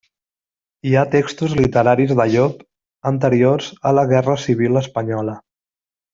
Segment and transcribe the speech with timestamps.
[0.87, 2.63] Hi ha textos literaris de Llop
[3.11, 5.39] anteriors a la Guerra civil espanyola.